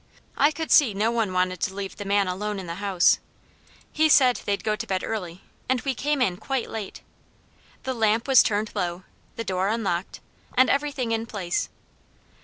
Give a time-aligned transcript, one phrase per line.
[0.35, 3.19] I could see no one wanted to leave the man alone in the house.
[3.91, 7.01] He said they'd go to bed early, and we came in quite late.
[7.83, 9.03] The lamp was turned low,
[9.35, 10.19] the door unlocked,
[10.57, 11.69] and everything in place.